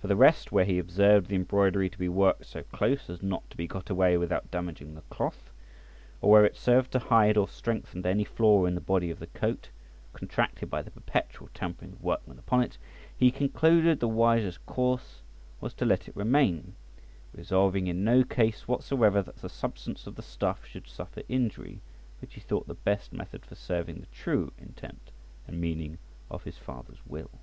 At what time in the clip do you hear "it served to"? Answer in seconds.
6.46-6.98